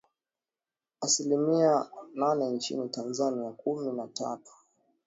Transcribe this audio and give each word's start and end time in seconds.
asilimi 1.01 1.57
nane 2.13 2.49
nchini 2.51 2.89
Tanzania, 2.89 3.51
kumi 3.51 3.91
na 3.97 4.07
tatun 4.07 4.53